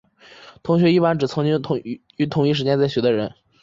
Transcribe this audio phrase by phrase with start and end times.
[0.63, 1.61] 同学一般指曾经
[2.17, 3.35] 于同一时间在学的人。